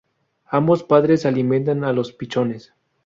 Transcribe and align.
Ambos 0.47 0.83
padres 0.83 1.27
alimentan 1.27 1.83
a 1.83 1.93
los 1.93 2.11
pichones. 2.11 2.73